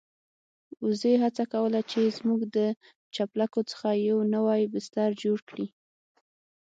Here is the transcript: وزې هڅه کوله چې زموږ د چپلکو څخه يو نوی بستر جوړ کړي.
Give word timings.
وزې 0.85 1.13
هڅه 1.23 1.43
کوله 1.53 1.79
چې 1.91 2.13
زموږ 2.17 2.41
د 2.55 2.57
چپلکو 3.15 3.61
څخه 3.71 3.89
يو 4.09 4.17
نوی 4.35 4.61
بستر 4.73 5.09
جوړ 5.23 5.39
کړي. 5.49 5.67